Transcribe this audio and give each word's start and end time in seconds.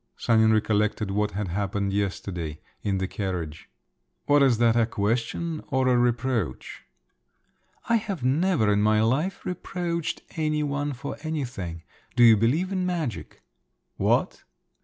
Sanin 0.17 0.51
recollected 0.51 1.11
what 1.11 1.29
had 1.29 1.49
happened 1.49 1.93
yesterday… 1.93 2.59
in 2.81 2.97
the 2.97 3.07
carriage. 3.07 3.69
"What 4.25 4.41
is 4.41 4.57
that—a 4.57 4.87
question… 4.87 5.61
or 5.67 5.87
a 5.87 5.95
reproach?" 5.95 6.85
"I 7.87 7.97
have 7.97 8.23
never 8.23 8.73
in 8.73 8.81
my 8.81 9.01
life 9.03 9.45
reproached 9.45 10.23
any 10.35 10.63
one 10.63 10.93
for 10.93 11.17
anything. 11.21 11.83
Do 12.15 12.23
you 12.23 12.35
believe 12.35 12.71
in 12.71 12.83
magic?" 12.83 13.43
"What?" 13.97 14.43